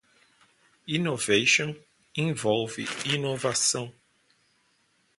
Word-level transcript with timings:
Innovation 0.87 1.77
envolve 2.17 2.87
inovação. 3.05 3.93